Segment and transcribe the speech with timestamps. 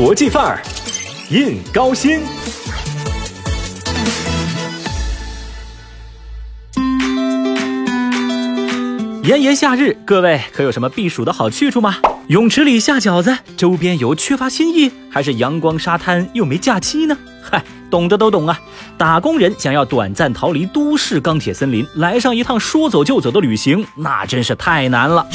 [0.00, 0.62] 国际范儿，
[1.28, 2.20] 印高新。
[9.24, 11.96] 炎炎夏日，各位可有什么避暑的好去处吗？
[12.28, 17.18] 泳池里下饺子，周边游缺乏新意，还是阳光沙滩又没假期呢？
[17.42, 18.56] 嗨，懂的都懂啊！
[18.96, 25.26] 打工人想要短暂逃离都市钢铁森林，来上一趟说走就走的旅行，那真是太难了。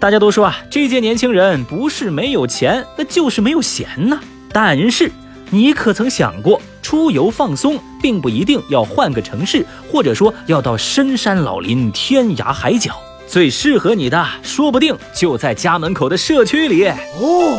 [0.00, 4.18] 大家都说啊，这届年轻人不是没有钱，那就是没有闲呐。
[4.50, 5.12] 但是，
[5.50, 12.94] 你可曾想过，出游放松并不一定要换个城市，或者说要到深山老林、天涯海角，
[13.28, 17.58] 最适合你的，说不定就在家门口的社区里哦。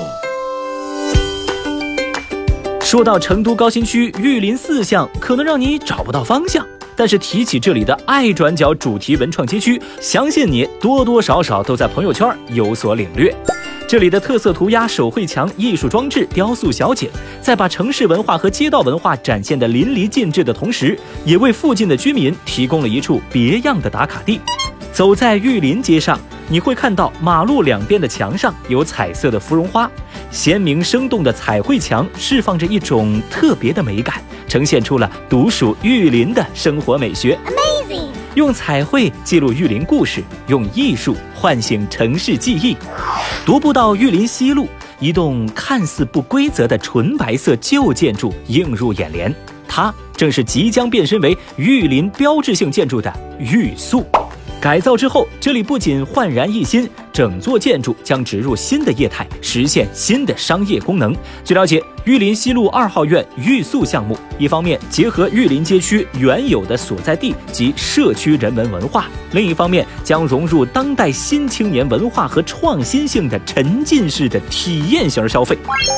[2.82, 6.66] 说到成都高新区玉林四巷，可能让你找不到方向。
[7.02, 13.36] 但是提起这里的爱转角主题文创街区，相信你多多少少都在朋友圈有所领略。
[13.88, 17.10] 这里的特色涂鸦、手绘墙、艺术装置、雕塑小景，
[17.42, 24.40] 在把城市文化和街道文化展现得淋漓尽致的同时，也为附近的居民提供了一处别样的打卡地。
[24.94, 26.20] 走在玉林街上，
[26.52, 29.90] 你会看到马路两边的墙上有彩色的芙蓉花，
[30.32, 34.22] 鲜明生动的彩绘墙释放着一种特别的美感。
[34.50, 37.40] 呈现出了独属玉林的生活美学。
[37.46, 38.10] Amazing！
[38.36, 42.76] 用彩绘记录玉林故事，用艺术唤醒城市记忆。
[43.46, 44.68] 踱步到玉林西路，
[45.00, 49.34] 一栋看似不规则的纯白色旧建筑映入眼帘，
[49.70, 54.06] 它正是即将变身为玉林标志性建筑的玉塑。
[54.62, 61.16] 改造之后，这里不仅焕然一新，整座建筑将植入新的业态，实现新的商业功能。
[61.44, 61.84] 据了解。
[62.04, 75.56] 玉林西路二号院玉塑项目，一方面结合玉林街区原有的所在地及社区人文文化，另一方面将融入当代新青年文化和创新性的沉浸式的体验型消费。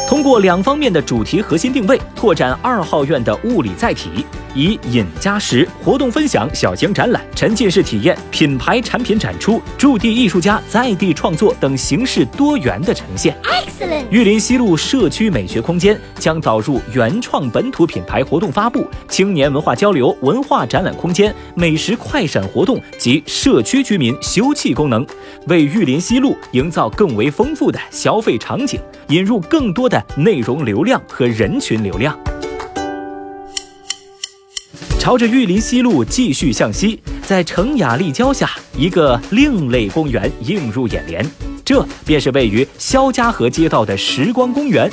[0.10, 13.36] 通过两方面的主题核心定位，拓展二号院的物理载体，以饮加食、活动分享、小型展览、沉浸式体验、品牌产品展出、驻地艺术家在创作等形式多元的呈现。
[13.44, 14.06] Excellent！
[14.12, 16.00] 玉林西路社区美学空间。
[16.20, 25.06] 将导入原创本土品牌活动发布、青年文化交流、文化展览空间、美食快闪活动及社区居民休憩功能，
[25.48, 32.18] 为玉林西路营造更为丰富的消费场景，引入更多的内容流量和人群流量。
[34.98, 41.26] 朝着玉林西路继续向西，在成雅立交下，一个另类公园映入眼帘，
[41.64, 44.90] 这便是位于肖家河街道的时光公园。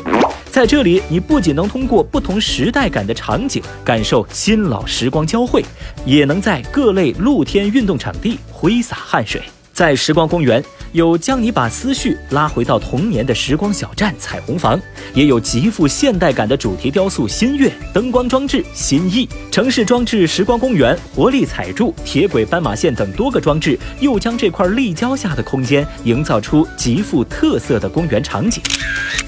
[0.50, 5.64] 在这里，你不仅能通过不同时代感的场景感受新老时光交汇，
[6.04, 9.42] 也能在各类露天运动场地挥洒汗水。
[9.80, 10.62] 在时光公园。
[10.92, 14.78] 有将你把思绪拉回到童年的时光小站彩虹房，
[15.14, 28.60] 也有极富现代感的主题雕塑新月灯光装置新意城市装置时光公园活力彩柱铁轨斑马线等多个装置，又将这块立交下的空间营造出极富特色的公园场景。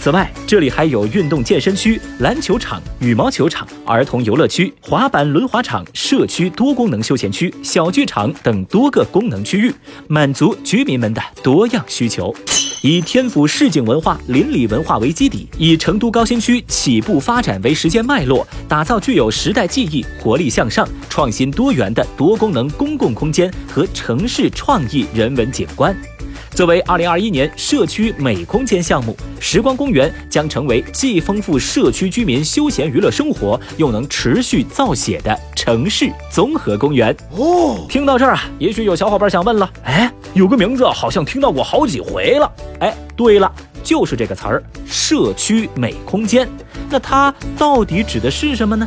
[0.03, 9.73] 此外，这里还有运动健身区、篮球场、羽毛球场、儿童游乐区、滑板轮滑场、社区多功能休闲区、小剧场等多个功能区域，
[10.09, 11.69] 满足居民们的多。
[11.69, 12.35] 样需求，
[12.83, 25.97] 以天府市井文化、邻里文化为基底，以成都高新区起步发展为时间脉络，打造具有时代记忆、活力向上、创新多元的多功能公共空间和城市创意人文景观。
[26.55, 37.17] 作为2021年社区美空间项目，时光公园将成为既丰富社区居民休闲娱乐生活，又能持续造血的城市综合公园。
[37.31, 42.53] 哦，听到这儿啊，也许有小伙伴想问了，哎，有个名字好像听到过好几回了。
[42.81, 43.51] 哎，对了，
[43.83, 46.47] 就是这个词儿——社区美空间。
[46.91, 48.87] 那它到底指的是什么呢？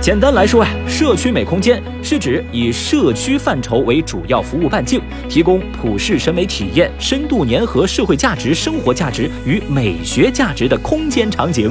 [0.00, 11.70] 简单来说呀，社区美空间是指以社区范畴为主要服务半径，提供普世审美体验、深度粘合社会价值、生活价值与美学价值的空间场景。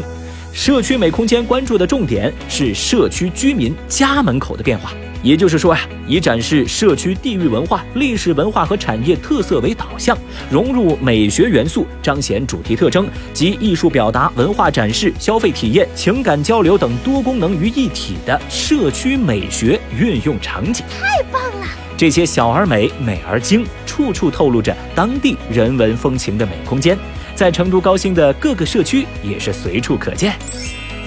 [0.54, 4.92] 社区美空间关注的重点是社区居民家门口的变化。
[5.22, 10.18] 也就是说呀，以展示社区地域文化、历史文化和产业特色为导向，
[10.50, 20.86] 融入美学元素，彰显主题特征及艺术表达、文化展示、消费体验、情感交流等多功能于一体的社区美学运用场景。
[20.90, 21.68] 太棒了！
[21.98, 26.98] 这些小而美、美而精，处处透露着当地人文风情的美空间，
[27.40, 30.36] 在成都高新的各个社区也是随处可见。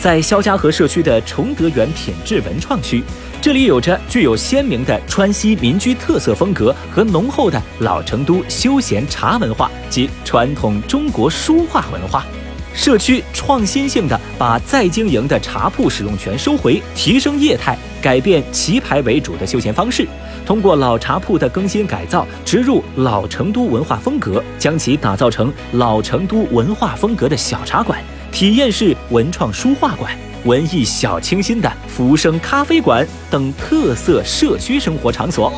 [0.00, 3.05] 在肖家河社区的崇德园品质文创区，
[3.38, 12.25] 这里有着具有鲜明的川西民居特色风格和浓厚的老成都休闲茶文化及传统中国书画文化。
[12.73, 20.08] 社区创新性的把再经营的茶铺使用权收回，提升业态，改变棋牌为主的休闲方式。
[20.44, 27.99] 通过老茶铺的更新改造，植入老成都文化风格，将其打造成老成都文化风格的小茶馆、
[28.31, 30.12] 体验式文创书画馆、
[30.44, 35.53] 文艺小清新的浮生咖啡馆等特色社区生活场所。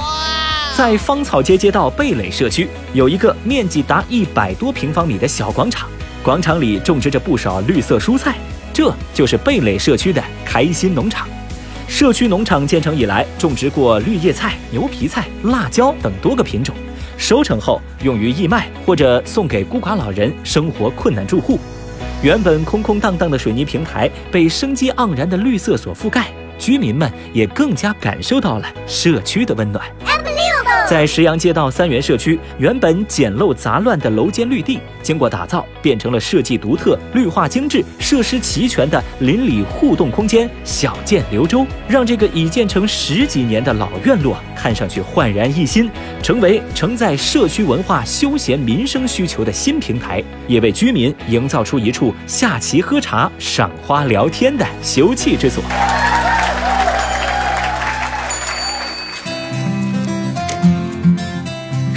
[0.77, 5.89] 在芳草街街道蓓蕾社区，有一个面积达一百多平方米的小广场。
[6.23, 8.37] 广场里种植着不少绿色蔬菜，
[8.73, 11.29] 这就是蓓蕾社区的开心农场。
[11.87, 16.75] 社区农场建成以来，种植过绿叶菜、牛皮菜、辣椒等多个品种，
[17.17, 21.59] 收成后用于义卖或者送给孤寡老人、生活困难住户。
[22.23, 26.27] 原本空空荡荡的水泥平台被生机盎然的绿色所覆盖，
[26.59, 29.85] 居民们也更加感受到了社区的温暖。
[30.87, 45.91] 在石阳街道三元社区，原本简陋杂乱的楼间绿地，经过打造，变成了设计独特、绿化精致、设施齐全的邻里互动空间——小建流洲，让这个已建成十几年的老院落看上去焕然一新，
[46.23, 55.65] 成为承载社区文化、休闲民生需求的新平台，也为居民营造出一处下棋、喝茶、赏花、聊天的休憩之所。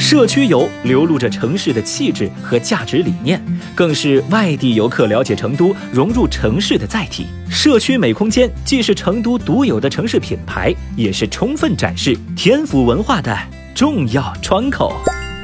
[0.10, 3.44] 社区游流露着城市的气质和价值理念，
[3.76, 7.28] 更是外地游客了解成都、融入城市的载体。
[7.50, 13.38] 社区美空间既是成都独有的城市品牌，也是充分展示天府文化的
[13.76, 14.96] 重要窗口。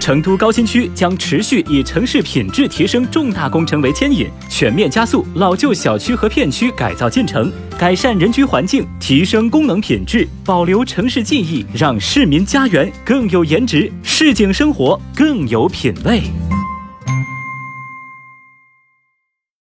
[0.03, 16.21] 成都高新区将持续以城市品质提升重大工程为牵引，全面加速老旧小区和片区改造进程，改善人居环境，提升功能品质，保留城市记忆，让市民家园更有颜值，市井生活更有品味。